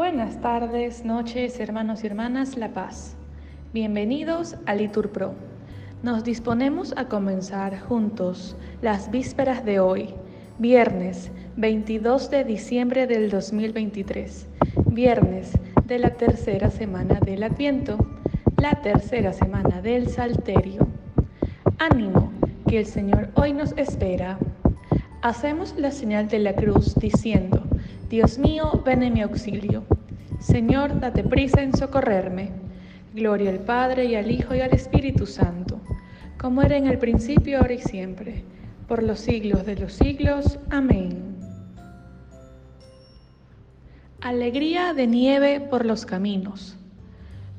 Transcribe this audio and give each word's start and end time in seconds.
Buenas 0.00 0.40
tardes, 0.40 1.04
noches, 1.04 1.60
hermanos 1.60 2.02
y 2.02 2.06
hermanas 2.06 2.56
La 2.56 2.70
Paz. 2.70 3.16
Bienvenidos 3.74 4.56
a 4.64 4.74
Litur 4.74 5.10
Pro. 5.10 5.34
Nos 6.02 6.24
disponemos 6.24 6.94
a 6.96 7.04
comenzar 7.04 7.78
juntos 7.78 8.56
las 8.80 9.10
vísperas 9.10 9.62
de 9.62 9.78
hoy, 9.78 10.14
viernes 10.58 11.30
22 11.58 12.30
de 12.30 12.44
diciembre 12.44 13.06
del 13.06 13.28
2023, 13.28 14.48
viernes 14.86 15.52
de 15.84 15.98
la 15.98 16.14
tercera 16.14 16.70
semana 16.70 17.20
del 17.20 17.42
Adviento, 17.42 17.98
la 18.56 18.80
tercera 18.80 19.34
semana 19.34 19.82
del 19.82 20.08
Salterio. 20.08 20.88
Ánimo, 21.78 22.32
que 22.66 22.78
el 22.78 22.86
Señor 22.86 23.28
hoy 23.34 23.52
nos 23.52 23.76
espera. 23.76 24.38
Hacemos 25.20 25.74
la 25.76 25.90
señal 25.90 26.26
de 26.28 26.38
la 26.38 26.54
cruz 26.54 26.94
diciendo, 26.94 27.59
Dios 28.10 28.40
mío, 28.40 28.82
ven 28.84 29.04
en 29.04 29.12
mi 29.12 29.22
auxilio. 29.22 29.84
Señor, 30.40 30.98
date 30.98 31.22
prisa 31.22 31.62
en 31.62 31.76
socorrerme. 31.76 32.50
Gloria 33.14 33.50
al 33.50 33.60
Padre 33.60 34.06
y 34.06 34.16
al 34.16 34.28
Hijo 34.32 34.52
y 34.52 34.60
al 34.60 34.72
Espíritu 34.72 35.26
Santo, 35.26 35.80
como 36.36 36.60
era 36.60 36.76
en 36.76 36.88
el 36.88 36.98
principio, 36.98 37.58
ahora 37.58 37.74
y 37.74 37.78
siempre, 37.78 38.42
por 38.88 39.04
los 39.04 39.20
siglos 39.20 39.64
de 39.64 39.76
los 39.76 39.92
siglos. 39.92 40.58
Amén. 40.70 41.36
Alegría 44.22 44.92
de 44.92 45.06
nieve 45.06 45.60
por 45.60 45.86
los 45.86 46.04
caminos. 46.04 46.76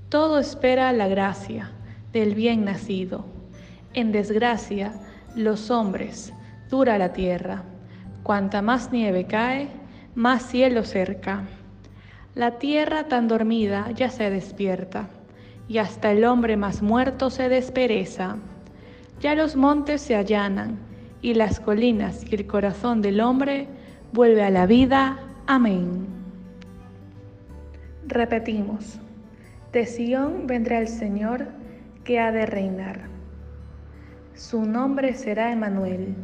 Todo 0.09 0.37
espera 0.37 0.91
la 0.91 1.07
gracia 1.07 1.71
del 2.11 2.35
bien 2.35 2.65
nacido. 2.65 3.23
En 3.93 4.11
desgracia, 4.11 4.91
los 5.33 5.71
hombres, 5.71 6.33
dura 6.69 6.97
la 6.97 7.13
tierra. 7.13 7.63
Cuanta 8.23 8.61
más 8.61 8.91
nieve 8.91 9.25
cae, 9.25 9.80
más 10.15 10.43
cielo 10.43 10.83
cerca. 10.83 11.43
La 12.35 12.59
tierra 12.59 13.07
tan 13.07 13.27
dormida 13.27 13.91
ya 13.91 14.09
se 14.09 14.29
despierta, 14.29 15.09
y 15.67 15.77
hasta 15.77 16.11
el 16.11 16.25
hombre 16.25 16.57
más 16.57 16.81
muerto 16.81 17.29
se 17.29 17.49
despereza. 17.49 18.37
Ya 19.19 19.35
los 19.35 19.55
montes 19.55 20.01
se 20.01 20.15
allanan, 20.15 20.79
y 21.21 21.33
las 21.33 21.59
colinas 21.59 22.25
y 22.29 22.35
el 22.35 22.47
corazón 22.47 23.01
del 23.01 23.21
hombre 23.21 23.67
vuelve 24.11 24.43
a 24.43 24.49
la 24.49 24.65
vida. 24.65 25.19
Amén. 25.47 26.07
Repetimos, 28.07 28.99
de 29.71 29.85
Sión 29.85 30.47
vendrá 30.47 30.79
el 30.79 30.87
Señor 30.87 31.47
que 32.03 32.19
ha 32.19 32.31
de 32.31 32.45
reinar. 32.45 33.01
Su 34.33 34.65
nombre 34.65 35.13
será 35.13 35.51
Emanuel 35.51 36.15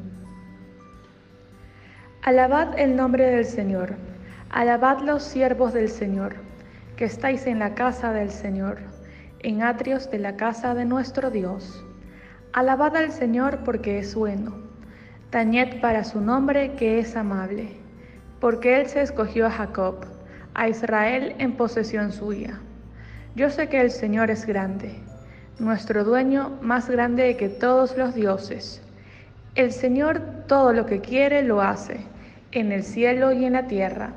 Alabad 2.27 2.77
el 2.77 2.97
nombre 2.97 3.25
del 3.25 3.45
Señor, 3.45 3.95
alabad 4.49 4.99
los 4.99 5.23
siervos 5.23 5.71
del 5.71 5.87
Señor, 5.87 6.35
que 6.97 7.05
estáis 7.05 7.47
en 7.47 7.59
la 7.59 7.73
casa 7.73 8.11
del 8.11 8.31
Señor, 8.31 8.79
en 9.39 9.63
atrios 9.63 10.11
de 10.11 10.19
la 10.19 10.35
casa 10.35 10.73
de 10.73 10.83
nuestro 10.83 11.31
Dios. 11.31 11.85
Alabad 12.51 12.97
al 12.97 13.13
Señor 13.13 13.59
porque 13.63 13.99
es 13.99 14.13
bueno, 14.13 14.57
tañed 15.29 15.79
para 15.79 16.03
su 16.03 16.19
nombre 16.19 16.73
que 16.73 16.99
es 16.99 17.15
amable, 17.15 17.77
porque 18.41 18.81
Él 18.81 18.87
se 18.87 19.03
escogió 19.03 19.45
a 19.45 19.51
Jacob, 19.51 20.05
a 20.53 20.67
Israel 20.67 21.33
en 21.39 21.53
posesión 21.53 22.11
suya. 22.11 22.59
Yo 23.37 23.49
sé 23.49 23.69
que 23.69 23.79
el 23.79 23.89
Señor 23.89 24.31
es 24.31 24.45
grande, 24.45 24.99
nuestro 25.59 26.03
dueño 26.03 26.57
más 26.59 26.89
grande 26.89 27.37
que 27.37 27.47
todos 27.47 27.97
los 27.97 28.13
dioses. 28.13 28.81
El 29.55 29.71
Señor 29.71 30.19
todo 30.49 30.73
lo 30.73 30.85
que 30.85 30.99
quiere 30.99 31.41
lo 31.41 31.61
hace 31.61 32.16
en 32.51 32.71
el 32.71 32.83
cielo 32.83 33.31
y 33.31 33.45
en 33.45 33.53
la 33.53 33.67
tierra, 33.67 34.13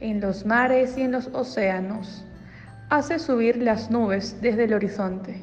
en 0.00 0.20
los 0.20 0.46
mares 0.46 0.96
y 0.96 1.02
en 1.02 1.12
los 1.12 1.28
océanos. 1.32 2.24
Hace 2.90 3.18
subir 3.18 3.56
las 3.56 3.90
nubes 3.90 4.40
desde 4.40 4.64
el 4.64 4.74
horizonte. 4.74 5.42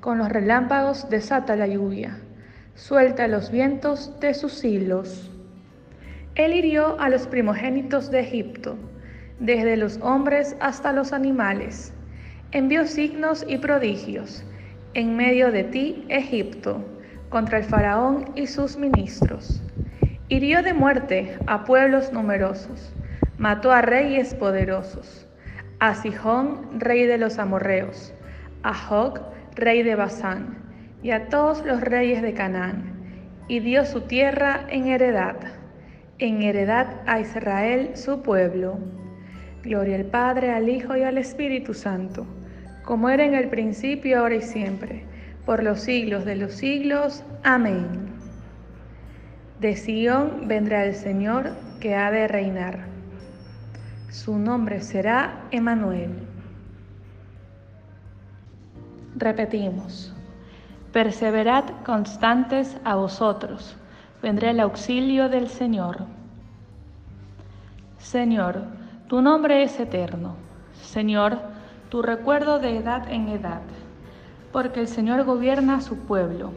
Con 0.00 0.18
los 0.18 0.28
relámpagos 0.28 1.08
desata 1.10 1.56
la 1.56 1.66
lluvia. 1.66 2.18
Suelta 2.74 3.28
los 3.28 3.50
vientos 3.50 4.18
de 4.20 4.34
sus 4.34 4.64
hilos. 4.64 5.30
Él 6.34 6.54
hirió 6.54 6.98
a 7.00 7.08
los 7.08 7.26
primogénitos 7.26 8.10
de 8.10 8.20
Egipto, 8.20 8.76
desde 9.40 9.76
los 9.76 9.98
hombres 10.02 10.56
hasta 10.60 10.92
los 10.92 11.12
animales. 11.12 11.92
Envió 12.52 12.86
signos 12.86 13.44
y 13.48 13.58
prodigios 13.58 14.44
en 14.94 15.16
medio 15.16 15.52
de 15.52 15.64
ti, 15.64 16.04
Egipto, 16.08 16.84
contra 17.28 17.58
el 17.58 17.64
faraón 17.64 18.32
y 18.34 18.46
sus 18.46 18.76
ministros. 18.76 19.60
Hirió 20.30 20.62
de 20.62 20.74
muerte 20.74 21.38
a 21.46 21.64
pueblos 21.64 22.12
numerosos, 22.12 22.94
mató 23.38 23.72
a 23.72 23.80
reyes 23.80 24.34
poderosos, 24.34 25.26
a 25.78 25.94
Sihón, 25.94 26.78
rey 26.78 27.06
de 27.06 27.16
los 27.16 27.38
amorreos, 27.38 28.12
a 28.62 28.74
Jog, 28.74 29.22
rey 29.54 29.82
de 29.82 29.94
Basán, 29.94 30.58
y 31.02 31.12
a 31.12 31.28
todos 31.28 31.64
los 31.64 31.80
reyes 31.80 32.20
de 32.20 32.34
Canaán, 32.34 32.92
y 33.48 33.60
dio 33.60 33.86
su 33.86 34.02
tierra 34.02 34.66
en 34.68 34.88
heredad, 34.88 35.36
en 36.18 36.42
heredad 36.42 36.88
a 37.06 37.20
Israel 37.20 37.92
su 37.94 38.20
pueblo. 38.20 38.78
Gloria 39.62 39.96
al 39.96 40.04
Padre, 40.04 40.50
al 40.50 40.68
Hijo 40.68 40.94
y 40.94 41.04
al 41.04 41.16
Espíritu 41.16 41.72
Santo, 41.72 42.26
como 42.84 43.08
era 43.08 43.24
en 43.24 43.34
el 43.34 43.48
principio, 43.48 44.18
ahora 44.18 44.34
y 44.34 44.42
siempre, 44.42 45.04
por 45.46 45.62
los 45.62 45.80
siglos 45.80 46.26
de 46.26 46.36
los 46.36 46.52
siglos. 46.52 47.24
Amén. 47.44 48.07
De 49.60 49.74
Sión 49.74 50.46
vendrá 50.46 50.84
el 50.84 50.94
Señor 50.94 51.50
que 51.80 51.96
ha 51.96 52.12
de 52.12 52.28
reinar. 52.28 52.86
Su 54.08 54.38
nombre 54.38 54.80
será 54.80 55.46
Emanuel. 55.50 56.12
Repetimos, 59.16 60.14
perseverad 60.92 61.64
constantes 61.84 62.76
a 62.84 62.94
vosotros, 62.94 63.76
vendrá 64.22 64.50
el 64.50 64.60
auxilio 64.60 65.28
del 65.28 65.48
Señor. 65.48 66.06
Señor, 67.98 68.62
tu 69.08 69.22
nombre 69.22 69.64
es 69.64 69.80
eterno. 69.80 70.36
Señor, 70.72 71.36
tu 71.88 72.00
recuerdo 72.00 72.60
de 72.60 72.76
edad 72.76 73.10
en 73.10 73.28
edad, 73.28 73.62
porque 74.52 74.78
el 74.78 74.86
Señor 74.86 75.24
gobierna 75.24 75.78
a 75.78 75.80
su 75.80 75.98
pueblo 75.98 76.52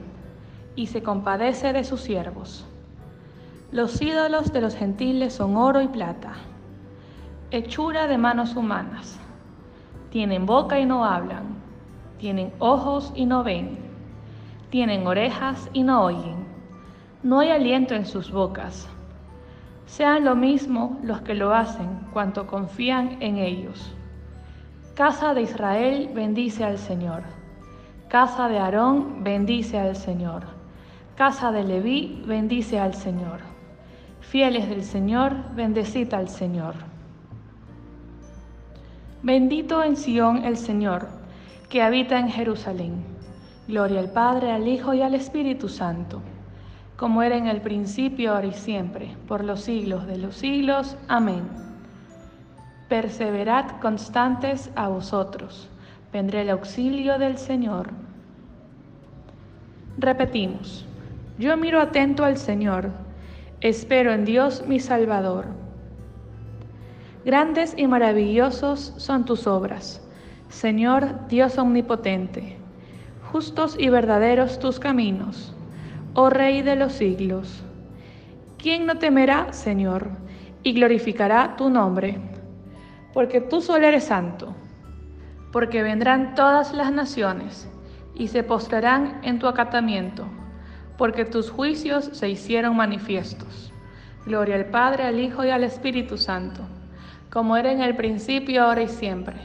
y 0.75 0.85
se 0.85 1.01
compadece 1.01 1.73
de 1.73 1.83
sus 1.83 2.01
siervos. 2.01 2.68
Los 3.71 4.01
ídolos 4.01 4.51
de 4.51 4.59
los 4.59 4.75
gentiles 4.75 5.33
son 5.33 5.55
oro 5.55 5.81
y 5.81 5.87
plata, 5.87 6.33
hechura 7.51 8.05
de 8.07 8.17
manos 8.17 8.57
humanas. 8.57 9.17
Tienen 10.09 10.45
boca 10.45 10.77
y 10.77 10.85
no 10.85 11.05
hablan, 11.05 11.55
tienen 12.17 12.51
ojos 12.59 13.13
y 13.15 13.25
no 13.25 13.45
ven, 13.45 13.79
tienen 14.71 15.07
orejas 15.07 15.69
y 15.71 15.83
no 15.83 16.03
oyen. 16.03 16.45
No 17.23 17.39
hay 17.39 17.51
aliento 17.51 17.95
en 17.95 18.05
sus 18.05 18.29
bocas. 18.29 18.89
Sean 19.85 20.25
lo 20.25 20.35
mismo 20.35 20.99
los 21.01 21.21
que 21.21 21.33
lo 21.33 21.53
hacen 21.53 22.07
cuanto 22.11 22.47
confían 22.47 23.21
en 23.21 23.38
ellos. 23.38 23.95
Casa 24.95 25.33
de 25.33 25.43
Israel 25.43 26.11
bendice 26.13 26.65
al 26.65 26.77
Señor. 26.77 27.23
Casa 28.09 28.49
de 28.49 28.59
Aarón 28.59 29.23
bendice 29.23 29.79
al 29.79 29.95
Señor. 29.95 30.43
Casa 31.15 31.53
de 31.53 31.63
Leví 31.63 32.21
bendice 32.27 32.77
al 32.77 32.95
Señor. 32.95 33.50
Fieles 34.21 34.69
del 34.69 34.83
Señor, 34.83 35.35
bendecid 35.55 36.13
al 36.13 36.29
Señor. 36.29 36.75
Bendito 39.23 39.83
en 39.83 39.97
Sión 39.97 40.45
el 40.45 40.57
Señor, 40.57 41.09
que 41.69 41.81
habita 41.81 42.17
en 42.17 42.29
Jerusalén. 42.29 43.03
Gloria 43.67 43.99
al 43.99 44.11
Padre, 44.11 44.51
al 44.51 44.67
Hijo 44.67 44.93
y 44.93 45.01
al 45.01 45.15
Espíritu 45.15 45.67
Santo, 45.67 46.21
como 46.95 47.23
era 47.23 47.35
en 47.35 47.47
el 47.47 47.61
principio, 47.61 48.33
ahora 48.33 48.47
y 48.47 48.53
siempre, 48.53 49.15
por 49.27 49.43
los 49.43 49.62
siglos 49.62 50.07
de 50.07 50.18
los 50.18 50.35
siglos. 50.35 50.95
Amén. 51.07 51.44
Perseverad 52.88 53.79
constantes 53.81 54.71
a 54.75 54.88
vosotros. 54.88 55.69
Vendré 56.13 56.41
el 56.41 56.51
auxilio 56.51 57.17
del 57.17 57.38
Señor. 57.38 57.89
Repetimos, 59.97 60.85
yo 61.38 61.57
miro 61.57 61.81
atento 61.81 62.24
al 62.24 62.38
Señor 62.38 63.11
Espero 63.62 64.12
en 64.12 64.25
Dios 64.25 64.63
mi 64.66 64.80
Salvador. 64.80 65.46
Grandes 67.24 67.75
y 67.78 67.86
maravillosos 67.86 68.96
son 68.98 69.24
tus 69.24 69.46
obras, 69.46 70.02
Señor 70.50 71.28
Dios 71.28 71.60
omnipotente. 71.60 72.58
Justos 73.31 73.75
y 73.78 73.90
verdaderos 73.90 74.58
tus 74.58 74.80
caminos, 74.80 75.54
oh 76.16 76.31
Rey 76.31 76.63
de 76.63 76.75
los 76.75 76.94
siglos. 76.94 77.63
¿Quién 78.58 78.88
no 78.88 78.98
temerá, 78.98 79.54
Señor, 79.54 80.10
y 80.63 80.74
glorificará 80.74 81.56
tu 81.56 81.69
nombre? 81.69 82.19
Porque 83.13 83.42
tú 83.42 83.62
solo 83.62 83.86
eres 83.86 84.06
santo, 84.06 84.56
porque 85.52 85.84
vendrán 85.84 86.34
todas 86.34 86.74
las 86.74 86.92
naciones 86.92 87.69
y 88.16 88.30
se 88.30 88.42
postrarán 88.42 89.19
en 89.22 89.38
tu 89.38 89.46
acatamiento 89.46 90.25
porque 91.01 91.25
tus 91.25 91.50
juicios 91.50 92.12
se 92.13 92.30
hicieron 92.30 92.75
manifiestos. 92.75 93.74
Gloria 94.27 94.53
al 94.53 94.65
Padre, 94.65 95.06
al 95.06 95.19
Hijo 95.19 95.44
y 95.44 95.50
al 95.50 95.63
Espíritu 95.63 96.15
Santo, 96.15 96.62
como 97.31 97.57
era 97.57 97.71
en 97.71 97.81
el 97.81 97.95
principio, 97.95 98.62
ahora 98.62 98.83
y 98.83 98.88
siempre, 98.88 99.38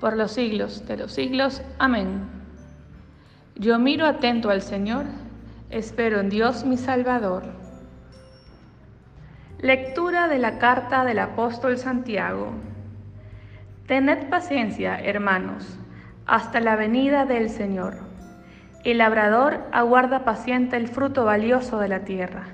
por 0.00 0.16
los 0.16 0.32
siglos 0.32 0.84
de 0.88 0.96
los 0.96 1.12
siglos. 1.12 1.62
Amén. 1.78 2.24
Yo 3.54 3.78
miro 3.78 4.04
atento 4.04 4.50
al 4.50 4.62
Señor, 4.62 5.04
espero 5.70 6.18
en 6.18 6.28
Dios 6.28 6.64
mi 6.64 6.76
Salvador. 6.76 7.44
Lectura 9.60 10.26
de 10.26 10.40
la 10.40 10.58
carta 10.58 11.04
del 11.04 11.20
apóstol 11.20 11.78
Santiago. 11.78 12.50
Tened 13.86 14.28
paciencia, 14.28 14.98
hermanos, 14.98 15.78
hasta 16.26 16.58
la 16.58 16.74
venida 16.74 17.26
del 17.26 17.48
Señor. 17.48 18.05
El 18.84 18.98
labrador 18.98 19.60
aguarda 19.72 20.24
paciente 20.24 20.76
el 20.76 20.88
fruto 20.88 21.24
valioso 21.24 21.78
de 21.78 21.88
la 21.88 22.00
tierra, 22.00 22.44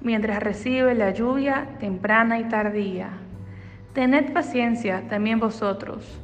mientras 0.00 0.42
recibe 0.42 0.94
la 0.94 1.10
lluvia 1.10 1.66
temprana 1.80 2.38
y 2.38 2.44
tardía. 2.44 3.10
Tened 3.92 4.32
paciencia 4.32 5.02
también 5.08 5.40
vosotros, 5.40 6.20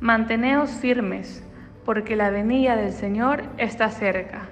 manteneos 0.00 0.70
firmes, 0.70 1.44
porque 1.84 2.16
la 2.16 2.30
venida 2.30 2.76
del 2.76 2.92
Señor 2.92 3.42
está 3.58 3.90
cerca. 3.90 4.48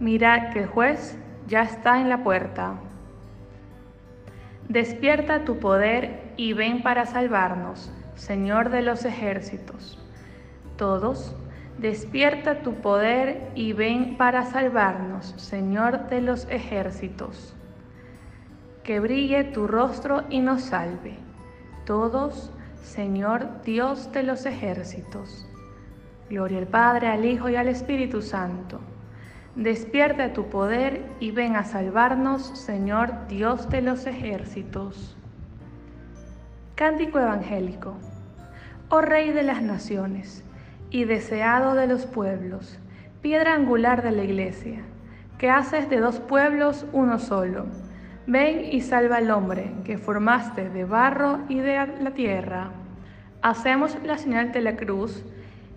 Mirad 0.00 0.52
que 0.52 0.60
el 0.60 0.66
juez 0.66 1.18
ya 1.46 1.62
está 1.62 2.00
en 2.00 2.08
la 2.08 2.22
puerta. 2.22 2.74
Despierta 4.68 5.44
tu 5.44 5.58
poder 5.58 6.32
y 6.36 6.52
ven 6.52 6.82
para 6.82 7.06
salvarnos, 7.06 7.92
Señor 8.16 8.70
de 8.70 8.82
los 8.82 9.04
ejércitos. 9.04 9.98
Todos, 10.76 11.36
despierta 11.78 12.62
tu 12.62 12.74
poder 12.74 13.50
y 13.54 13.72
ven 13.72 14.16
para 14.16 14.44
salvarnos, 14.46 15.34
Señor 15.36 16.08
de 16.08 16.20
los 16.20 16.48
ejércitos. 16.50 17.54
Que 18.82 19.00
brille 19.00 19.44
tu 19.44 19.66
rostro 19.66 20.24
y 20.30 20.40
nos 20.40 20.62
salve 20.62 21.18
todos, 21.86 22.50
Señor 22.82 23.62
Dios 23.62 24.10
de 24.12 24.24
los 24.24 24.44
ejércitos. 24.44 25.48
Gloria 26.28 26.58
al 26.58 26.66
Padre, 26.66 27.06
al 27.06 27.24
Hijo 27.24 27.48
y 27.48 27.56
al 27.56 27.68
Espíritu 27.68 28.22
Santo. 28.22 28.80
Despierta 29.54 30.32
tu 30.32 30.50
poder 30.50 31.06
y 31.20 31.30
ven 31.30 31.56
a 31.56 31.64
salvarnos, 31.64 32.42
Señor 32.58 33.28
Dios 33.28 33.70
de 33.70 33.82
los 33.82 34.06
ejércitos. 34.06 35.16
Cántico 36.74 37.20
Evangélico. 37.20 37.96
Oh 38.88 39.00
Rey 39.00 39.30
de 39.30 39.44
las 39.44 39.62
naciones 39.62 40.44
y 40.90 41.04
deseado 41.04 41.74
de 41.74 41.86
los 41.86 42.06
pueblos, 42.06 42.78
piedra 43.22 43.54
angular 43.54 44.02
de 44.02 44.12
la 44.12 44.24
iglesia, 44.24 44.80
que 45.38 45.50
haces 45.50 45.90
de 45.90 45.98
dos 46.00 46.20
pueblos 46.20 46.86
uno 46.92 47.18
solo 47.18 47.66
Ven 48.28 48.64
y 48.72 48.80
salva 48.80 49.18
al 49.18 49.30
hombre 49.30 49.70
que 49.84 49.98
formaste 49.98 50.68
de 50.68 50.84
barro 50.84 51.38
y 51.48 51.60
de 51.60 51.76
la 52.00 52.10
tierra. 52.10 52.70
Hacemos 53.40 53.96
la 54.02 54.18
señal 54.18 54.50
de 54.50 54.62
la 54.62 54.74
cruz 54.74 55.24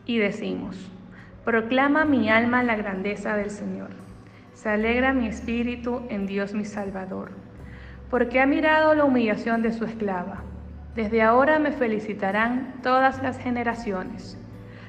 y 0.07 0.17
decimos, 0.17 0.91
proclama 1.45 2.05
mi 2.05 2.27
alma 2.27 2.63
la 2.63 2.75
grandeza 2.75 3.35
del 3.35 3.51
Señor. 3.51 3.91
Se 4.55 4.69
alegra 4.69 5.13
mi 5.13 5.27
espíritu 5.27 6.01
en 6.09 6.25
Dios 6.25 6.55
mi 6.55 6.65
Salvador, 6.65 7.33
porque 8.09 8.41
ha 8.41 8.47
mirado 8.47 8.95
la 8.95 9.05
humillación 9.05 9.61
de 9.61 9.71
su 9.71 9.85
esclava. 9.85 10.41
Desde 10.95 11.21
ahora 11.21 11.59
me 11.59 11.71
felicitarán 11.71 12.77
todas 12.81 13.21
las 13.21 13.37
generaciones, 13.37 14.39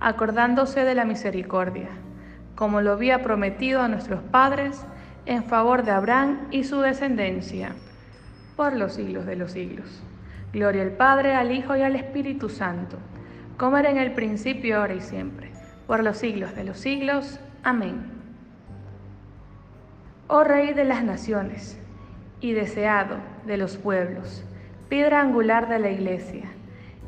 acordándose 0.00 0.84
de 0.84 0.94
la 0.94 1.04
misericordia, 1.04 1.88
como 2.54 2.80
lo 2.80 2.92
había 2.92 3.22
prometido 3.22 3.82
a 3.82 3.88
nuestros 3.88 4.22
padres, 4.22 4.84
en 5.26 5.44
favor 5.44 5.84
de 5.84 5.92
Abraham 5.92 6.48
y 6.50 6.64
su 6.64 6.80
descendencia, 6.80 7.72
por 8.56 8.74
los 8.74 8.94
siglos 8.94 9.26
de 9.26 9.36
los 9.36 9.52
siglos. 9.52 10.02
Gloria 10.52 10.82
al 10.82 10.92
Padre, 10.92 11.34
al 11.34 11.52
Hijo 11.52 11.76
y 11.76 11.82
al 11.82 11.94
Espíritu 11.94 12.48
Santo, 12.48 12.96
como 13.56 13.76
era 13.76 13.90
en 13.90 13.98
el 13.98 14.12
principio, 14.12 14.78
ahora 14.78 14.94
y 14.94 15.00
siempre, 15.00 15.50
por 15.86 16.02
los 16.02 16.16
siglos 16.16 16.56
de 16.56 16.64
los 16.64 16.78
siglos. 16.78 17.38
Amén. 17.62 18.02
Oh 20.26 20.44
Rey 20.44 20.72
de 20.72 20.84
las 20.84 21.04
naciones 21.04 21.78
y 22.40 22.52
deseado 22.52 23.18
de 23.46 23.56
los 23.56 23.76
pueblos, 23.76 24.44
piedra 24.88 25.20
angular 25.20 25.68
de 25.68 25.78
la 25.78 25.90
iglesia, 25.90 26.44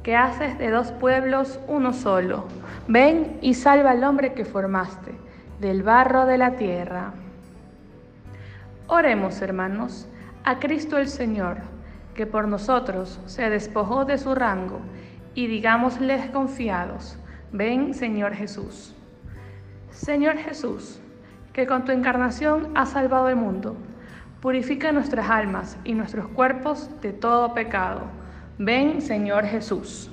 que 0.02 0.16
haces 0.16 0.58
de 0.58 0.70
dos 0.70 0.92
pueblos 0.92 1.60
uno 1.68 1.92
solo, 1.92 2.46
ven 2.88 3.38
y 3.40 3.54
salva 3.54 3.92
al 3.92 4.04
hombre 4.04 4.34
que 4.34 4.44
formaste 4.44 5.12
del 5.60 5.82
barro 5.82 6.26
de 6.26 6.38
la 6.38 6.56
tierra. 6.56 7.12
Oremos, 8.88 9.40
hermanos, 9.40 10.08
a 10.44 10.58
Cristo 10.58 10.98
el 10.98 11.08
Señor, 11.08 11.58
que 12.14 12.26
por 12.26 12.48
nosotros 12.48 13.20
se 13.26 13.48
despojó 13.48 14.04
de 14.04 14.18
su 14.18 14.34
rango, 14.34 14.80
y 15.34 15.46
digámosles 15.46 16.30
confiados, 16.30 17.16
ven, 17.52 17.94
Señor 17.94 18.34
Jesús. 18.34 18.94
Señor 19.90 20.36
Jesús, 20.36 21.00
que 21.52 21.66
con 21.66 21.84
tu 21.84 21.92
encarnación 21.92 22.70
has 22.74 22.90
salvado 22.90 23.28
el 23.28 23.36
mundo, 23.36 23.76
purifica 24.40 24.90
nuestras 24.90 25.30
almas 25.30 25.78
y 25.84 25.94
nuestros 25.94 26.26
cuerpos 26.28 26.90
de 27.00 27.12
todo 27.12 27.54
pecado. 27.54 28.00
Ven, 28.58 29.00
Señor 29.00 29.46
Jesús. 29.46 30.10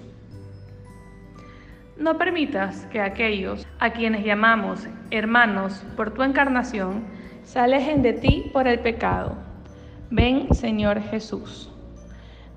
No 1.97 2.17
permitas 2.17 2.85
que 2.85 3.01
aquellos 3.01 3.67
a 3.79 3.91
quienes 3.91 4.23
llamamos 4.23 4.87
hermanos 5.11 5.83
por 5.97 6.13
tu 6.13 6.23
encarnación, 6.23 7.03
se 7.43 7.59
alejen 7.59 8.01
de 8.01 8.13
ti 8.13 8.49
por 8.53 8.65
el 8.65 8.79
pecado. 8.79 9.33
Ven, 10.09 10.53
Señor 10.53 11.01
Jesús. 11.01 11.69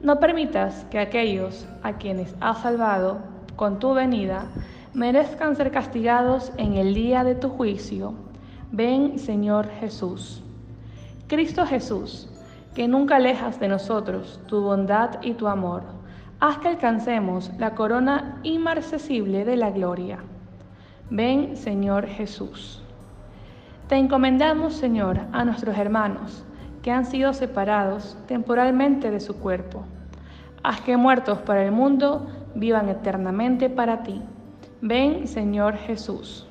No 0.01 0.21
permitas 0.21 0.87
que 0.91 1.01
aquellos 1.01 1.67
a 1.83 1.95
quienes 1.95 2.37
has 2.41 2.63
salvado 2.63 3.19
con 3.57 3.81
tu 3.81 3.93
venida 3.93 4.47
merezcan 4.95 5.57
ser 5.57 5.73
castigados 5.73 6.53
en 6.59 6.75
el 6.75 6.95
día 6.95 7.25
de 7.25 7.35
tu 7.35 7.49
juicio. 7.49 8.15
Ven, 8.71 9.19
Señor 9.19 9.69
Jesús. 9.81 10.45
Cristo 11.27 11.67
Jesús, 11.67 12.32
que 12.75 12.89
nunca 12.89 13.17
alejas 13.17 13.61
de 13.61 13.69
nosotros 13.69 14.41
tu 14.47 14.63
bondad 14.63 15.23
y 15.23 15.35
tu 15.35 15.47
amor, 15.49 15.83
haz 16.41 16.59
que 16.59 16.69
alcancemos 16.69 17.51
la 17.59 17.75
corona 17.75 18.41
inmarcesible 18.43 19.45
de 19.45 19.57
la 19.57 19.71
gloria. 19.71 20.19
Ven, 21.11 21.57
Señor 21.57 22.07
Jesús. 22.07 22.83
Te 23.89 23.97
encomendamos, 23.97 24.73
Señor, 24.73 25.21
a 25.33 25.45
nuestros 25.45 25.77
hermanos 25.77 26.45
que 26.83 26.91
han 26.91 27.05
sido 27.05 27.33
separados 27.33 28.17
temporalmente 28.27 29.11
de 29.11 29.21
su 29.21 29.39
cuerpo. 29.39 29.85
Haz 30.63 30.81
que 30.81 30.97
muertos 30.97 31.39
para 31.39 31.65
el 31.65 31.73
mundo 31.73 32.27
vivan 32.55 32.89
eternamente 32.89 33.69
para 33.69 34.03
ti. 34.03 34.23
Ven, 34.81 35.29
Señor 35.29 35.77
Jesús. 35.77 36.47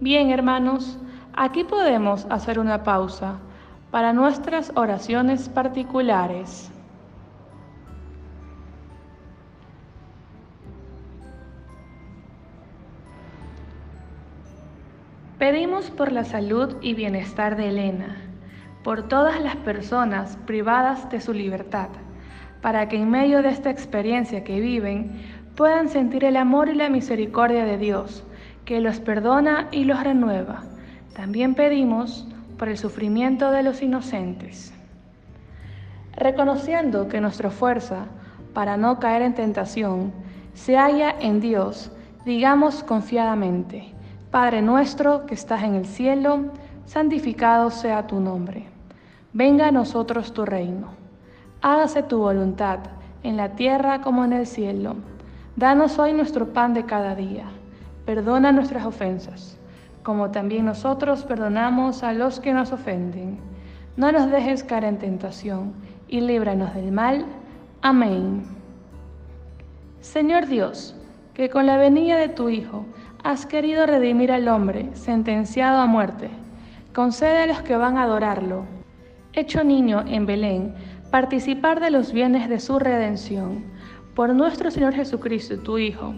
Bien, 0.00 0.30
hermanos, 0.30 0.98
aquí 1.32 1.64
podemos 1.64 2.26
hacer 2.30 2.58
una 2.58 2.82
pausa 2.82 3.38
para 3.90 4.12
nuestras 4.12 4.72
oraciones 4.74 5.48
particulares. 5.48 6.70
Pedimos 15.38 15.90
por 15.90 16.10
la 16.10 16.24
salud 16.24 16.76
y 16.80 16.94
bienestar 16.94 17.56
de 17.56 17.68
Elena, 17.68 18.16
por 18.82 19.06
todas 19.06 19.40
las 19.40 19.56
personas 19.56 20.36
privadas 20.46 21.08
de 21.10 21.20
su 21.20 21.32
libertad, 21.32 21.88
para 22.60 22.88
que 22.88 22.96
en 22.96 23.08
medio 23.08 23.40
de 23.42 23.50
esta 23.50 23.70
experiencia 23.70 24.42
que 24.42 24.60
viven 24.60 25.22
puedan 25.54 25.88
sentir 25.88 26.24
el 26.24 26.36
amor 26.36 26.68
y 26.68 26.74
la 26.74 26.88
misericordia 26.88 27.64
de 27.64 27.78
Dios, 27.78 28.24
que 28.64 28.80
los 28.80 28.98
perdona 28.98 29.68
y 29.70 29.84
los 29.84 30.02
renueva. 30.02 30.64
También 31.14 31.54
pedimos 31.54 32.26
por 32.58 32.68
el 32.68 32.76
sufrimiento 32.76 33.50
de 33.50 33.62
los 33.62 33.80
inocentes. 33.82 34.74
Reconociendo 36.16 37.08
que 37.08 37.20
nuestra 37.20 37.50
fuerza 37.50 38.06
para 38.52 38.76
no 38.76 38.98
caer 38.98 39.22
en 39.22 39.34
tentación 39.34 40.12
se 40.54 40.76
halla 40.76 41.14
en 41.20 41.40
Dios, 41.40 41.92
digamos 42.24 42.82
confiadamente, 42.82 43.94
Padre 44.30 44.60
nuestro 44.60 45.24
que 45.24 45.34
estás 45.34 45.62
en 45.62 45.74
el 45.74 45.86
cielo, 45.86 46.52
santificado 46.84 47.70
sea 47.70 48.06
tu 48.06 48.20
nombre. 48.20 48.66
Venga 49.32 49.68
a 49.68 49.72
nosotros 49.72 50.34
tu 50.34 50.44
reino. 50.44 50.88
Hágase 51.62 52.02
tu 52.02 52.18
voluntad 52.18 52.80
en 53.22 53.36
la 53.36 53.50
tierra 53.56 54.00
como 54.00 54.24
en 54.24 54.32
el 54.32 54.46
cielo. 54.46 54.96
Danos 55.56 55.98
hoy 55.98 56.12
nuestro 56.12 56.52
pan 56.52 56.74
de 56.74 56.84
cada 56.84 57.14
día. 57.14 57.44
Perdona 58.04 58.52
nuestras 58.52 58.84
ofensas, 58.84 59.57
como 60.08 60.30
también 60.30 60.64
nosotros 60.64 61.22
perdonamos 61.24 62.02
a 62.02 62.14
los 62.14 62.40
que 62.40 62.54
nos 62.54 62.72
ofenden. 62.72 63.36
No 63.98 64.10
nos 64.10 64.30
dejes 64.30 64.64
caer 64.64 64.84
en 64.84 64.96
tentación 64.96 65.74
y 66.08 66.22
líbranos 66.22 66.74
del 66.74 66.92
mal. 66.92 67.26
Amén. 67.82 68.46
Señor 70.00 70.46
Dios, 70.46 70.96
que 71.34 71.50
con 71.50 71.66
la 71.66 71.76
venida 71.76 72.16
de 72.16 72.30
tu 72.30 72.48
Hijo 72.48 72.86
has 73.22 73.44
querido 73.44 73.84
redimir 73.84 74.32
al 74.32 74.48
hombre 74.48 74.88
sentenciado 74.94 75.78
a 75.78 75.84
muerte, 75.84 76.30
concede 76.94 77.42
a 77.42 77.46
los 77.46 77.60
que 77.60 77.76
van 77.76 77.98
a 77.98 78.04
adorarlo, 78.04 78.64
hecho 79.34 79.62
niño 79.62 80.04
en 80.06 80.24
Belén, 80.24 80.74
participar 81.10 81.80
de 81.80 81.90
los 81.90 82.14
bienes 82.14 82.48
de 82.48 82.60
su 82.60 82.78
redención. 82.78 83.62
Por 84.14 84.34
nuestro 84.34 84.70
Señor 84.70 84.94
Jesucristo, 84.94 85.58
tu 85.58 85.76
Hijo, 85.76 86.14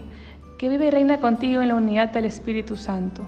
que 0.57 0.69
vive 0.69 0.87
y 0.87 0.91
reina 0.91 1.19
contigo 1.19 1.61
en 1.61 1.67
la 1.67 1.75
unidad 1.75 2.11
del 2.11 2.23
Espíritu 2.23 2.77
Santo, 2.77 3.27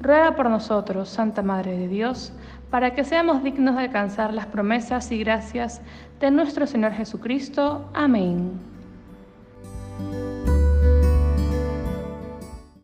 Ruega 0.00 0.36
por 0.36 0.48
nosotros, 0.48 1.08
Santa 1.08 1.42
Madre 1.42 1.76
de 1.76 1.88
Dios, 1.88 2.32
para 2.70 2.94
que 2.94 3.04
seamos 3.04 3.42
dignos 3.42 3.74
de 3.74 3.82
alcanzar 3.82 4.32
las 4.32 4.46
promesas 4.46 5.10
y 5.10 5.18
gracias 5.18 5.80
de 6.20 6.30
nuestro 6.30 6.66
Señor 6.66 6.92
Jesucristo. 6.92 7.88
Amén. 7.94 8.52